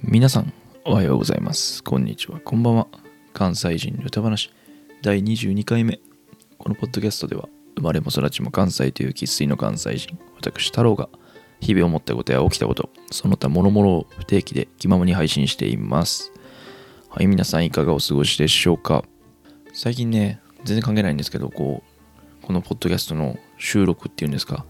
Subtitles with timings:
[0.00, 0.52] 皆さん
[0.86, 1.84] おはようございます。
[1.84, 2.40] こんにちは。
[2.40, 2.88] こんばんは。
[3.34, 4.50] 関西人の歌話。
[5.02, 6.00] 第22回目。
[6.56, 7.46] このポッドキャストでは
[7.76, 11.10] 生まれも育ちも関西という生粋の関西人私太郎が
[11.60, 16.32] 日々思ったことや起きたことその他諸々を不定期で気ままに配信しています。
[17.10, 19.04] はい皆さんいかがお過ごしでしょうか？
[19.74, 21.82] 最近ね全然関係ないんですけどこ
[22.42, 24.64] うこのポッドキャストの収録っていうんですか？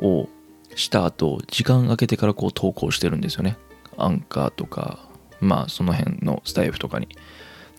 [0.00, 0.28] を
[0.74, 3.56] した後時間空けてからこう投稿してるんですよね。
[4.04, 5.08] アンカーとか
[5.40, 7.08] まあその辺のスタイフとかに。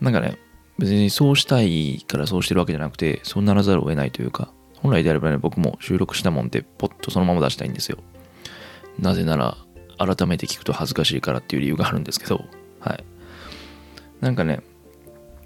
[0.02, 0.38] なんかね
[0.80, 8.00] 別にそうしたいからそうしてるわけじゃなくてそうならざるを得ないというか本来であればね僕も収録したもんでポッとそのまま出したいんですよ。
[8.98, 9.58] なぜなら
[9.98, 12.44] 改めて聞くと恥ずかしいからっていう理由があるんですけど
[12.80, 13.04] はい。
[14.22, 14.62] なんかね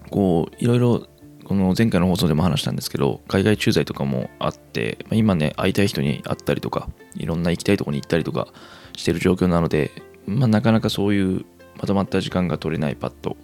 [0.10, 1.08] こういろいろ
[1.44, 8.48] この前回の放送でも話したんですけど海外駐在とかもあって今ね会いたい人に会ったりとかいろんな行きたいとこに行ったりとか
[8.96, 9.92] してる状況なので
[10.26, 11.46] まあなかなかそういう
[11.78, 13.36] まとまった時間が取れないパッド。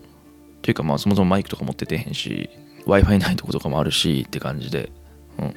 [0.61, 2.49] というかまあそもそもマイクとか持っててへんし
[2.85, 4.91] Wi-Fi ないとことかもあるしって感じで。
[5.39, 5.55] うん。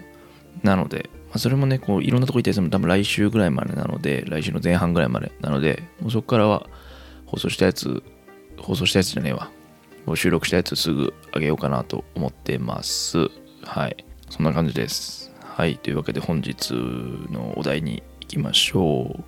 [0.62, 6.67] なので、まあ、それもねこういろんなとこ行ったりするの多分来週ぐらいまでなので来週の前半ぐらいまでなのでもうそこからは
[7.27, 8.02] 放送したやつ
[8.58, 9.50] 放送したやつじゃねえわ。
[10.17, 13.28] 収録したやつすぐあげようかなと思ってます。
[13.62, 14.05] はい。
[14.28, 15.33] そんな感じです。
[15.41, 15.78] はい。
[15.78, 19.25] というわけで本日のお題に行きましょう。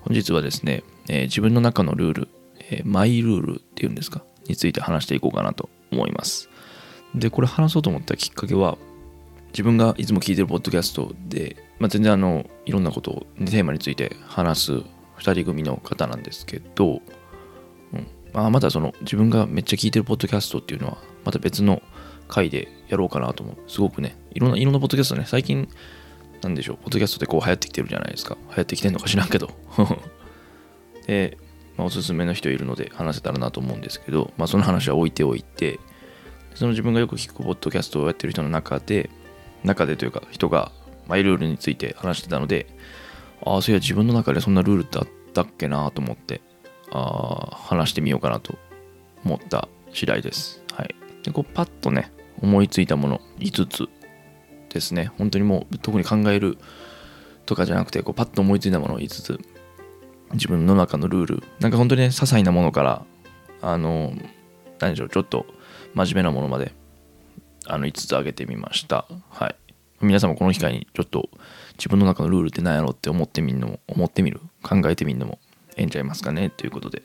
[0.00, 2.28] 本日はですね、えー、自分の中のルール、
[2.70, 4.24] えー、マイルールっていうんですか？
[4.48, 6.48] について話していこうかなと思います。
[7.14, 8.76] でこれ話そうと思ったきっかけは
[9.48, 14.84] 自分がいつも聞いてるポッドキャストで、まあ、全然あのいろんなことをテーマについて話す2
[15.34, 17.00] 人組の方なんですけど、
[17.92, 18.06] うん。
[18.32, 21.82] まあ、またその自分がめっちゃ聞いてるポッドキャストっていうのはまた別の
[22.26, 23.56] 回でやろうかなと思う。
[23.70, 25.68] すごくねいろんないろんなポッドキャストね最近
[26.42, 28.36] なんでしょうポッドキャストでこう流行ってきてるじゃないですか。
[28.48, 29.50] 流行ってきてんのか知らんけど。
[31.06, 31.38] で、
[31.76, 35.78] まあ、おすすめの人いるので話せたらなと思うんですけど、まあ、その話は置いておいて
[36.54, 39.10] その自分がよく聞くポッドキャストをやってる人の中で
[39.64, 40.72] 中でというか人が
[41.08, 42.66] マイルールについて話してたので
[43.44, 46.40] ああそういや自分の中でそんなルールってあったっけなと思って
[46.92, 48.56] あ話してみようかなと
[49.24, 50.62] 思った次第です。
[50.72, 53.88] はい、でこうパッとね思いついたもの5つ
[54.72, 56.58] ですね本当にもう特に考える
[57.46, 59.40] とかじゃなくてこうパッと思いついたものを5つ
[60.34, 61.42] 自分の中のルール。
[61.60, 63.04] なんか本当にね些細なものから
[63.62, 64.12] あの
[64.78, 65.46] 何でしょうちょっと
[65.94, 66.72] 真面目なものまで
[67.66, 69.06] あの5つ挙げてみました。
[69.30, 69.56] はい。
[70.00, 71.30] 皆さんもこの機会にちょっと
[71.78, 74.40] 自分の中のルールって何やろって思ってみるのも思ってみる？
[74.62, 75.38] 考えてみるのも
[75.76, 76.50] ええんちゃいますかね？
[76.50, 77.02] ということで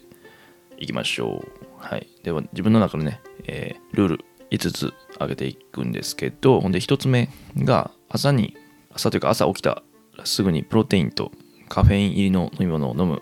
[0.78, 1.62] いきましょう。
[1.78, 2.08] はい。
[2.24, 8.58] では自分の中のね、えー、ルール5つ挙げていくんですけどほんで1つ目が朝に
[8.94, 9.84] 朝というか朝起きた
[10.18, 11.32] らすぐにプロテインと
[11.70, 13.22] カフェイン入りの飲み物を飲む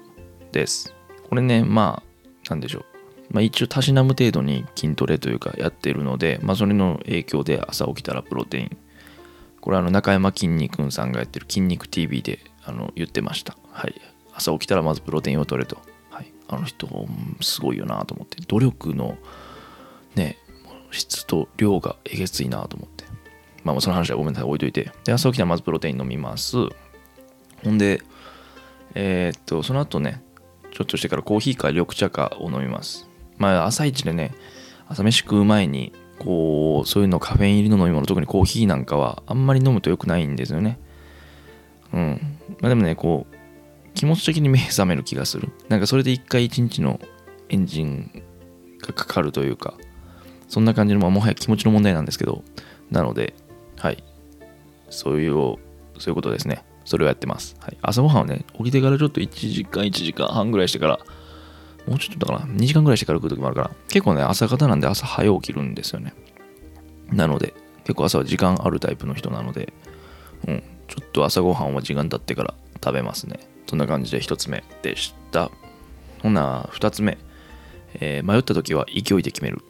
[0.52, 0.96] です。
[1.30, 2.86] これねまあなんでしょう。
[3.30, 8.78] まあ、一応たしなむ程度に筋トレというかやってるので、まあ、それの影響で朝起きたらプロテイン。
[9.60, 13.58] これあの中山きんに君さんがやってる筋肉 TV であの言ってました。
[13.70, 13.94] はい。
[14.34, 15.78] 朝起きたらまずプロテインを取れと、
[16.10, 16.88] はい、あの人
[17.42, 18.42] すごいよなと思って。
[18.48, 19.18] 努力の
[20.16, 20.38] ね
[20.92, 23.04] 質と量がえげついなと思って。
[23.64, 24.92] まあ、その話はごめんなさい、置いといて。
[25.04, 26.56] で、朝起きたらまずプロテイン飲みます。
[27.64, 28.02] ほんで、
[28.96, 30.24] えー、っと、その後ね、
[30.72, 33.08] ちょっとしてからコーヒーか緑茶かを飲みます。
[33.38, 34.34] まあ、朝一でね、
[34.88, 40.80] 朝飯食う前に、こう、そういうのカフェイン入りの飲み物、特にコーヒーなんかはあんまり飲むと良くないんですよね。
[41.94, 42.38] うん。
[42.60, 43.38] まあでもね、こう、
[43.94, 45.50] 気持ち的に目覚める気がする。
[45.70, 47.00] なんかそれで一回一日の
[47.50, 48.24] エンジン
[48.82, 49.76] がかかるというか、
[50.48, 52.44] そんな感じの、まあ、もはや気持ちの問題なんですけど、
[52.92, 53.34] なので、
[53.78, 54.04] はい。
[54.90, 55.58] そういう、そ
[56.08, 56.64] ういうことですね。
[56.88, 57.58] それをやってます。
[57.60, 61.00] はい、朝ごはんはね、起きてからちょっと1時間、1時間半ぐらいしてから、
[61.86, 66.14] もうちょっとだから、2時間ぐらいしてから来る時もあるから、結構ね、朝方なんで朝早起きるんですよね。
[67.12, 67.54] なので、
[67.84, 69.74] 結構朝は時間あるタイプの人なので、
[70.48, 73.38] うん、ちょっと朝ごはんは時間経ってから食べますね。
[73.68, 75.52] そんな感じで1つ目でした。
[76.24, 77.18] ほな、2つ目。
[77.96, 79.62] えー、迷った時は勢いで決める。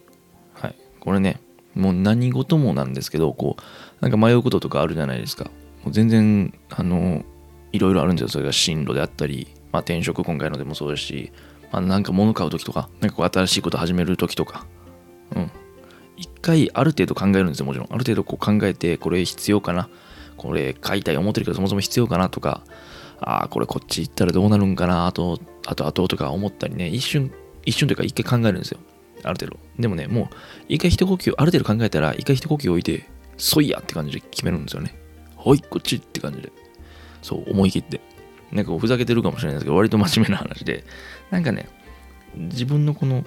[0.54, 1.40] はいこれね、
[1.74, 3.62] もう何事もなんですけど、こう、
[4.02, 5.50] なんか迷うこととかあるじゃないですか。
[5.84, 7.24] もう全然、あの、
[7.72, 8.30] いろいろあるんですよ。
[8.30, 11.32] それが進路であったり、まあ、転職今回のでもそうですし、
[11.72, 14.66] まあ、なんか物買う時とか、なんかこう新しいこと始める時とか、
[15.36, 15.52] うん。
[16.16, 17.88] 一回ある程度考えるんですよ、もちろん。
[17.90, 19.90] ある程度こう考えて、これ必要かな。
[20.38, 22.64] これ買いたい思ってるけど、そもそも必要かなとか、
[23.20, 27.32] ああ、これこっち行ったらどうなるんかな、あと、あと、あととか思ったりね、一瞬、
[27.66, 28.80] 一瞬というか一回考えるんですよ。
[29.24, 29.60] ある程度。
[29.80, 30.28] でもね、もう、
[30.70, 33.08] 一回一呼吸、ある程度考えたら、一回一呼吸置いて、
[33.38, 34.96] そいやって感じで決めるんですよね。
[35.50, 36.52] はい、こっちって感じで。
[37.22, 38.02] そう、思い切って。
[38.52, 40.84] なんかふざけてるかもしれないですけど、割と真面目な話で、
[41.32, 41.68] なんかね、
[42.36, 43.24] 自分のこの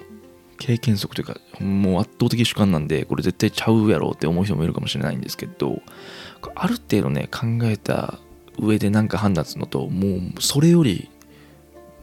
[0.61, 5.81] 経験則というかもう圧倒的主観なんでこれ絶対ちゃうやろうって思う人もいるかもしれないんですけど
[6.53, 8.19] ある程度ね考えた
[8.59, 11.09] 上で何か判断するのともうそれより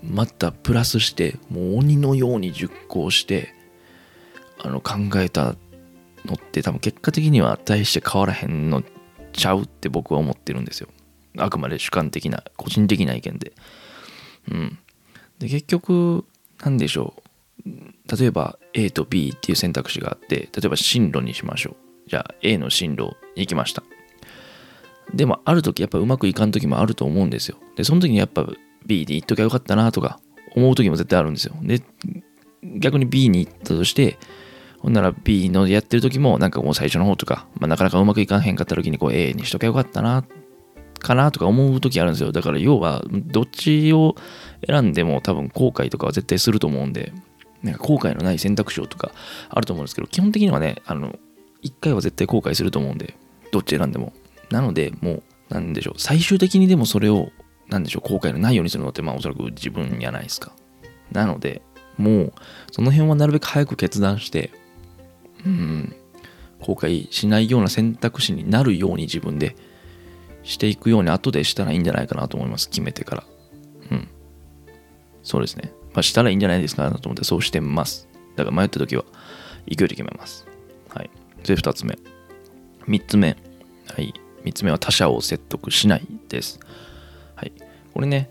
[0.03, 3.55] またプラスしてもう鬼のように熟考して
[4.59, 5.55] あの考えた
[6.25, 8.82] のって多分結果的には大して変わらへんの
[9.38, 10.88] ちゃうって僕は思ってるんですよ。
[11.38, 13.52] あくまで主観的な個人的な意見で。
[14.50, 14.79] うん。
[15.38, 16.25] で結局
[16.62, 17.29] 何でしょう。
[18.17, 22.11] 例えば A と B っていう選択肢があって例えば進路にしましょう。
[22.11, 23.82] じゃあ A の進路に行きました。
[25.14, 27.56] でもある時やっぱうまくいかん時もあると思うんですよ。
[27.76, 28.46] でその時にやっぱ
[28.87, 30.20] B で行っときゃよかったなとか
[30.55, 31.55] 思う時も絶対あるんですよ。
[31.62, 31.82] で
[32.79, 34.19] 逆に B に行ったとして
[34.80, 40.25] ほんなら B のやってる時もなんかもう最初の方とか、まあ、なかなかうまくいかんへんかった時にこう A にしときゃよかったな
[41.00, 42.32] かなとか思う時あるんですよ。
[42.32, 44.16] だから要はどっちを
[44.66, 47.12] 選んでも多分後悔とかは絶対すると思うんで
[47.62, 49.12] なんか後悔のない選択肢をとか
[49.48, 51.19] あると思うんですけど基本的にはねあの
[51.62, 53.16] 1回は絶対後悔すると思うんで
[53.52, 54.12] どっち選んでも。
[54.50, 57.31] なのでもうなんでしょう最終的にでもそれを
[57.69, 60.52] なんでしょう後悔のないようにするのってまあおそらく自分じゃないですか。
[61.12, 61.62] なので
[61.96, 62.32] もう
[62.70, 64.50] その辺はなるべく早く決断して
[65.44, 65.96] うん。
[66.61, 69.56] 後悔しないような選択肢になるように自分で
[70.43, 72.69] していくように後でしたらいいんじゃないかなと思います。
[72.69, 73.25] 決めてから。
[73.90, 74.08] うん。
[75.23, 75.73] そうですね。
[75.93, 78.08] まあしたらいいんじゃないですかなと思ってそうしてます。
[78.37, 79.05] だから迷った時は
[79.69, 80.46] 勢いで決めます。
[80.88, 81.11] はい。
[81.44, 81.99] で2つ目。
[82.87, 83.37] 3つ目。
[83.94, 84.14] はい。
[84.44, 86.58] 3つ目は他者を説得しないです。
[87.34, 87.52] はい。
[87.93, 88.31] これね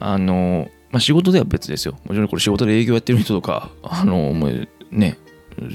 [0.00, 1.98] あのまあ仕事では別ですよ。
[2.04, 5.18] もちろんこれ仕事で営業やってる人とかあのもうね。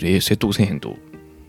[0.03, 0.95] え説得せえへんと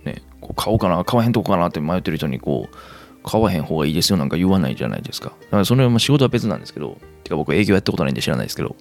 [0.04, 2.76] ねこう買おうかな買わへんとこかなって迷ってる人にこう
[3.24, 5.30] 買わへん方がいいですよなんか言わないじゃないですか。
[5.30, 8.76] だからそれはま仕事は別なんですけど、てか僕営業やったことないんで知らないですけど、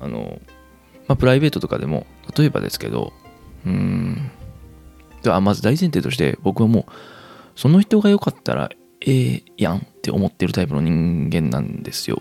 [0.00, 0.40] あの、
[1.06, 2.06] まあプライベートとかでも、
[2.36, 3.12] 例えばですけど、
[3.64, 4.30] うーん、
[5.22, 6.84] ではまず大前提として僕はもう、
[7.54, 8.70] その人が良かったら
[9.06, 12.20] ええやんって思ってるタイプの人間なんですよ。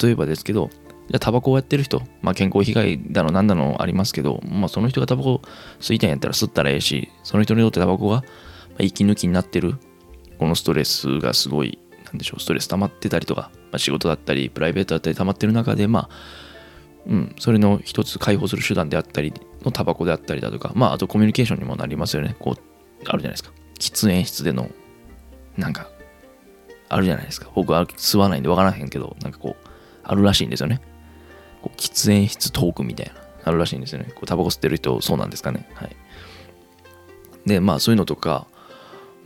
[0.00, 0.70] 例えばですけど、
[1.12, 5.42] じゃタバコをやってる人、まあ健康被害だのなんだのありますけど、まあその人がタバコ
[5.78, 8.24] 吸いたいんやったら吸ったらええし、その人にとってタバコが
[8.78, 9.78] 息抜きになってる
[10.38, 16.08] このストレスがすごい、なんでしょう、ストレス溜まってたりとか、まあ、仕事だったり、プライベートだったり溜まってる中で、まあ、
[17.06, 19.32] うん、それの一つ解放する手段であったり
[19.64, 22.34] のタバコであったりだとか、まあ、あとコミュニケーションにもなりますよね。
[22.40, 23.52] こう、あるじゃないですか。
[23.78, 24.70] 喫煙室での、
[25.56, 25.88] なんか、
[26.88, 27.48] あるじゃないですか。
[27.54, 29.68] 僕は吸わないんで分からへんけど、なんかこう、
[30.02, 30.80] あるらしいんですよね。
[31.62, 33.14] こう喫煙室トークみたいな、
[33.44, 34.10] あるらしいんですよね。
[34.14, 35.68] こうタバコ吸ってる人、そうなんですかね。
[35.74, 35.96] はい。
[37.46, 38.46] で、まあ、そういうのとか、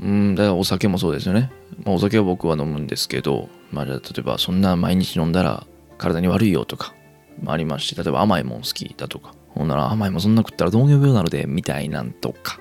[0.00, 1.50] うん、だからお酒もそうですよね。
[1.84, 5.66] まあ、お酒は僕は飲むんですけど、まあ、じゃあ例えばそんな毎日飲んだら
[5.98, 6.94] 体に悪いよとか、
[7.42, 12.58] もありますし、例えば甘いもん好きだとか、ほんなら甘いもんそんな食ったら糖尿病なので、みたいなんとか。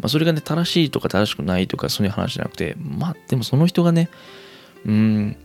[0.00, 4.08] まあ、それがね、正しいとか正しくないとか、そういう話じゃなくて、まあ、でもその人がね、
[4.84, 5.36] うん、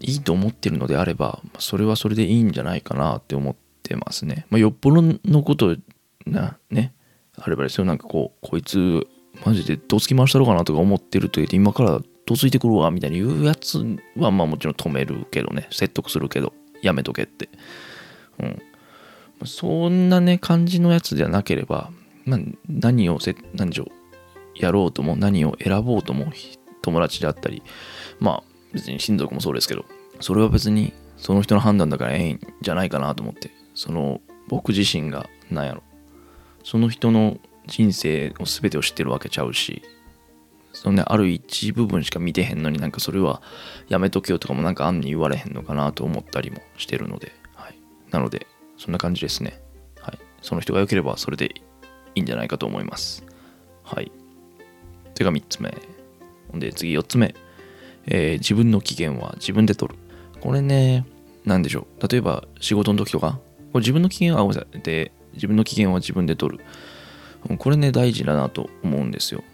[0.00, 4.46] いいと思ってるのであれば、それはそれでいいんじゃないかなって思ってますね。
[4.50, 5.76] まあ、よっぽどのこと
[6.26, 6.94] な、ね、
[7.36, 9.06] あればですよ、なんかこう、こいつ
[9.44, 13.78] マジでどつき回したろうかなとか思ってると言って今からどついてくるわみたいに言うやつ
[14.16, 15.68] はまあもちろん止めるけどね。
[15.70, 17.48] 説得するけどやめとけって。
[18.40, 18.62] うん。
[19.44, 21.90] そんなね感じのやつじゃなければ、
[22.24, 23.88] まあ、何をせ何でしょう
[24.54, 26.32] やろうとも何を選ぼうとも
[26.82, 27.62] 友達であったり
[28.18, 29.84] まあ別に親族もそうですけど
[30.20, 35.82] それは別にその人の判断だからええんじゃないかなと思ってその僕自身が何やろ。
[36.62, 39.82] その人の人生を全てを知ってるわけちゃうし
[40.72, 43.40] そのねある一部分しか見てへんのになんかそれは
[43.88, 47.78] やめとけよとかもなんか案に言われへんのかなと思ったりもしてるので、はい、
[48.10, 48.46] なので
[48.78, 49.60] そんな感じですね、
[50.00, 51.46] はい、その人が良ければそれで
[52.16, 53.24] いいんじゃないかと思います。
[53.84, 54.10] はい。
[55.14, 55.72] それが3つ目。
[56.54, 57.34] で次4つ目、
[58.06, 59.98] えー、自分の機嫌は自分で取る
[60.40, 61.06] これね
[61.44, 63.40] 何でしょう例えば仕事の時とか
[63.72, 66.64] これ自分の機嫌は合わせて自分の機嫌は自分で取る
[67.58, 69.44] これね、大事だなと思うんですよ。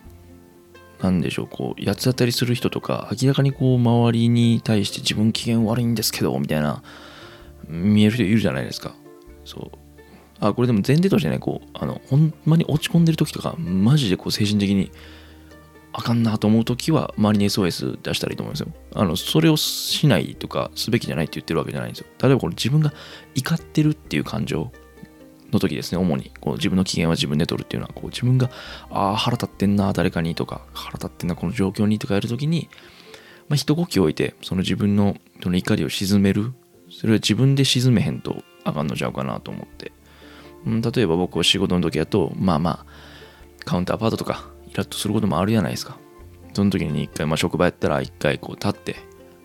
[1.01, 6.83] なんでしょう、こう、八つ当たりする人とか、明らかにこう、周りに対して自分機嫌悪いんですけど、みたいな、
[7.69, 8.95] 見える人いるじゃないですか。
[9.45, 9.79] そう。
[10.41, 14.91] あ、これでも前提としてね、こう、あの、ほんまに落ち込んでる時とか、マジでこう、精神的に、
[15.93, 18.69] あかんなと思う時は、周りに SOS 出したらいいと思うんですよ。
[18.95, 22.07] あの、それをしないとか、すべきじゃないって言ってるわけじゃないんですよ。
[22.23, 22.93] 例えばこれ自分が
[23.35, 24.73] 怒ってるっていう感情、
[25.53, 28.51] の時ですね、主にこう自分の機嫌は自分で取るっていうのは、こう自分が、
[28.91, 32.69] ああ、腹立ってんな、誰かにとか、腹立ってんな、この状況にとかやるときに、
[33.49, 36.53] まあ、一呼吸置いて、その自分のその怒りを鎮める、
[36.91, 39.93] それは自分で鎮めへんとあかんのちゃうかなと思って。
[40.65, 42.87] うん例えば僕は仕事の時だと、まあまあ、
[43.65, 45.99] カウンターパートとか、イラッとすることもあるじゃないですか。
[46.55, 48.97] その時に一回、まあ職場やったら一回こう立って、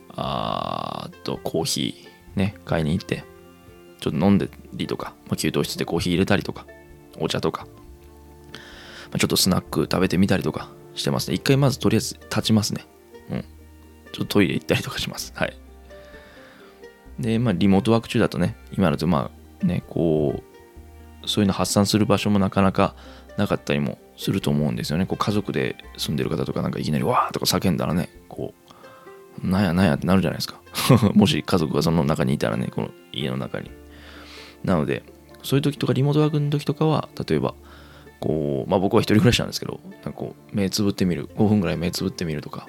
[0.10, 3.24] あーっとコーヒーね、買いに行って、
[4.00, 6.66] ちょっと飲んでりとか、まあ、給湯室でコーヒー入れたりとか、
[7.20, 11.36] お茶とか、まあ、ちょっとスナック食べてみたりとかしてますね。
[11.36, 12.86] 一回まずとりあえず立ちますね。
[13.30, 13.42] うん。
[14.12, 15.34] ちょっとトイレ行ったりとかします。
[15.36, 15.58] はい。
[17.20, 19.32] で、まあリモートワーク中だとね、今だとま
[19.62, 20.44] あね、こ
[21.24, 22.96] う、そういうの発散する場所もなかなか
[23.38, 25.06] なかったりもすると思うんですよね。
[25.06, 28.54] こう家族で住んでる方とかなんかいきなりわーとか叫んだらね、こ
[29.44, 30.60] う、なんやなんやってなるじゃないですか。
[31.14, 33.72] もし家族がその中にいたらね、この家の中に。
[34.64, 35.04] なので、
[35.44, 37.54] そういう時とかリモートワークの時とかは、例えば、
[38.20, 42.68] こう、まあ僕は一人暮らしなんですけど、なんかこう、目つぶってみる、5分ぐらい目つぶってみるとか、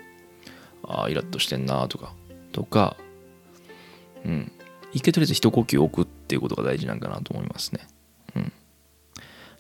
[0.85, 2.13] ああ、イラッとしてんなとか、
[2.53, 2.97] とか、
[4.25, 4.53] うん。
[4.93, 7.87] 一回とりあえず一呼吸置くっていうことが大事なんかなと思いますね。
[8.37, 8.53] うん。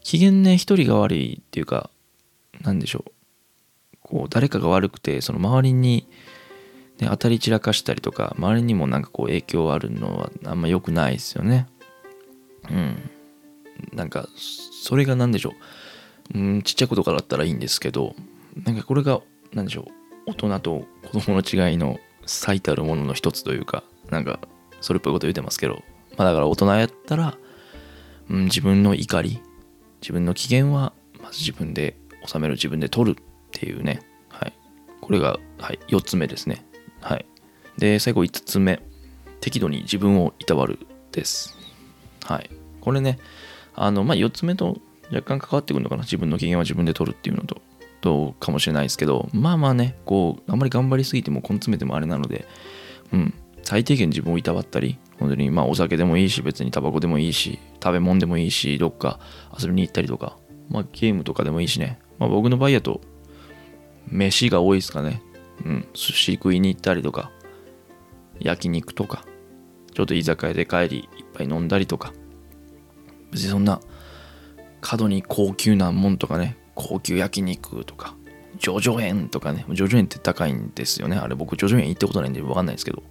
[0.09, 1.91] 機嫌ね、一人が悪いっていうか、
[2.63, 3.13] なんでしょう。
[4.01, 6.09] こう、誰かが悪くて、その周りに、
[6.99, 11.67] ね、当たり散らかしたりとか、周りにもなんかこう影響あるのはあんま良くないですよね。
[12.71, 13.11] うん。
[13.93, 15.53] なんか、それが何でしょ
[16.35, 16.39] う。
[16.39, 18.17] うん、ちっちゃいことからだったらいいんですけど、
[18.65, 19.21] なんかこれが、
[19.53, 19.89] なんでしょ
[20.27, 20.31] う。
[20.31, 24.41] 大人と子供の違いの最たるものの一つというか、なんか、
[24.81, 25.83] それっぽいこと言ってますけど、
[26.17, 27.37] まあだから大人やったら、
[28.31, 29.43] うん、自分の怒り、
[30.01, 34.01] 自分の機嫌は、まず自分で収める、自分で取るっていうね。
[34.29, 34.53] はい。
[35.01, 36.65] これが、はい、4つ目ですね。
[37.01, 37.27] はい。
[37.79, 38.81] で、最後5つ目。
[39.41, 40.81] 適度に自分をいたわる
[41.13, 41.57] です。
[42.25, 42.51] はい。
[42.81, 43.19] これね、
[43.75, 44.79] あの、まあ、4つ目と
[45.13, 46.03] 若干関わってくるのかな。
[46.03, 47.63] 自分の機嫌は自分で取るっていうのと、
[48.01, 52.47] とかもしれないですけど、まあまあね、こう、あんまり頑張りすぎても根詰めてもあれなので、
[53.13, 59.19] うん、最低限自分をいたわったり、本当にまあお酒でもいいし、別にタバコでもいいし、食べ物でもいいし、どっか
[59.59, 61.99] 遊びに行ったりとか、まあゲームとかでもいいしね。
[62.19, 63.01] まあ僕の場合だと、
[64.09, 65.23] 飯が多いですかね。
[65.65, 67.31] うん、寿司食いに行ったりとか、
[68.41, 69.25] 焼肉とか、
[69.93, 72.13] ちょっと居酒屋で帰りいっぱい飲んだりとか、
[73.33, 73.81] 別にそんな
[74.81, 78.15] 過度に高級なもんとかね、高級焼肉とか、
[78.59, 81.17] ジョジョ園とかね、ジョジョ園って高いんですよね。
[81.17, 83.03] あれ僕ジョジョ園行ったことないんでわかんないですけど、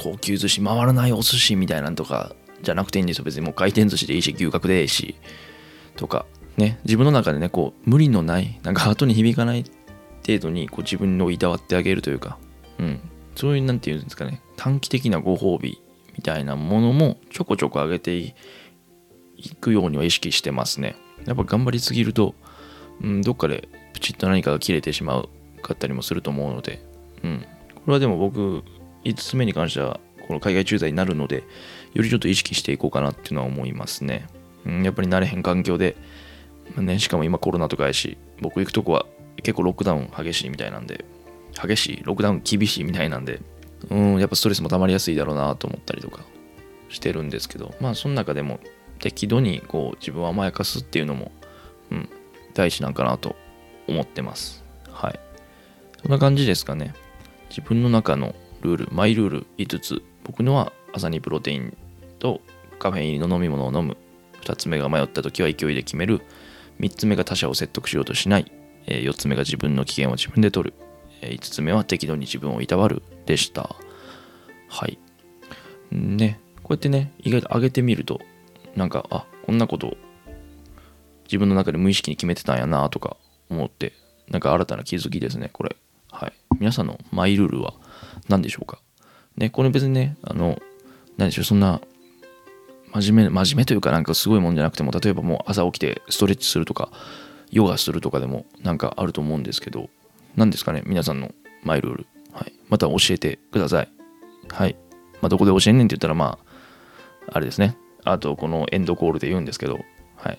[0.00, 3.24] 高級寿司、回らないお寿司みたいなんとかじゃなくていいんですよ。
[3.24, 5.14] 別にもう回転寿司でいいし、牛角でいいし、
[5.96, 6.24] とか、
[6.56, 9.64] ね、自分の中でね、こう、無理のない、なんか後に響かない
[10.26, 12.38] 程度にこう自分をいたわってあげるというか、
[12.78, 13.00] うん、
[13.34, 15.82] そういう、なんていうんですかね、短期的なご褒美
[16.16, 18.34] みたいなものもちょこちょこ上げてい
[19.60, 20.96] くようには意識してますね。
[21.26, 22.34] やっぱ頑張りすぎると、
[23.02, 25.28] うん、どっかでプチッと何かが切れてしまう
[25.62, 26.82] かったりもすると思うので、
[27.22, 28.62] うん、これはでも僕、
[29.04, 31.44] 5つ目に関しては、この海外駐在になるので、
[31.94, 34.26] よりちょっと意識していこうかなっていうのは思いますね。
[34.64, 35.96] うん、やっぱり慣れへん環境で、
[36.74, 39.06] まあね、しかも今コロナとかやし、僕行くとこは
[39.42, 41.04] 結構ロックダウン激しいみたいなんで、
[41.60, 43.40] 激しい、ロックダウン厳しいみたいなんで、
[43.88, 46.24] うん、やっぱストレスも溜まりやすいだろうなと思ったりとか
[46.88, 48.60] してるんですけど、まあその中でも
[48.98, 51.32] 適度にこう自分を甘やかすっていうのも、
[51.90, 52.08] うん、
[52.54, 53.36] 大事なんかなと
[53.88, 54.64] 思ってます。
[54.90, 55.18] はい。
[56.02, 56.94] そんな感じですかね。
[57.48, 60.02] 自分の中のルール、マイルール5つ。
[60.24, 61.76] 僕のは朝にプロテイン
[62.18, 62.40] と
[62.78, 63.96] カフェイン入りの飲み物を飲む。
[64.42, 66.22] 2つ目が迷った時は勢いで決める。
[66.80, 68.52] 3つ目が他者を説得しようとしない。
[68.86, 70.74] え4つ目が自分の機嫌を自分で取る。
[71.22, 73.76] え5つ目は適度に自分をいたわるでした。
[74.68, 74.98] はい。
[75.90, 78.20] ね、こうやってね、意外と上げてみると、
[78.76, 79.96] なんか、あ、こんなこと
[81.24, 83.16] 自分の中で無意識に決めてたんやなとか
[83.48, 83.92] 思って、
[84.28, 85.76] なんか新たな気づきですね、これ。
[86.10, 86.32] はい。
[86.58, 87.74] 皆さんのマイルールは
[88.28, 88.80] 何でしょうか
[89.36, 90.60] ね、これ別にね、あの、
[91.16, 91.80] 何でしょう、そんな、
[92.92, 96.90] 真面目、真面目というかなんかすごいもんじゃなくても、例えばもう朝起きてストレッチするとか、
[97.50, 99.88] ヨガするとかでもなんかあると思うんですけど、
[100.36, 102.06] 何ですかね、皆さんのマイルール。
[102.32, 102.52] はい。
[102.68, 103.88] また教えてください。
[104.48, 104.76] はい。
[105.20, 106.38] まあ、どこで教えんねんって言ったら、ま
[107.26, 107.76] あ、あれですね。
[108.04, 109.80] あと、このエンドコールで言うんですけど、
[110.16, 110.38] はい。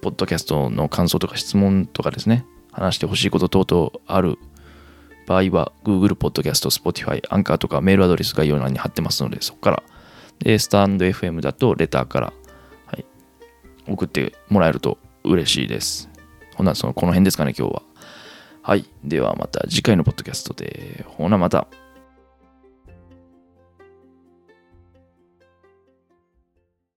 [0.00, 4.38] ポッドキャストの感想とか質問とかですね、話してほしいこと等々ある
[5.28, 9.82] 場合は、Google Podcast、Spotify、アンカーとかメールアドレス概要欄に貼ってますので、そこから。
[10.38, 12.32] で、スタンド FM だとレターから、
[12.86, 13.04] はい、
[13.86, 16.08] 送ってもらえると嬉しいです。
[16.56, 17.82] ほな、その、この辺ですかね、今日は。
[18.62, 18.86] はい。
[19.04, 21.04] ではまた次回のポッドキャストで。
[21.06, 21.68] ほな、また。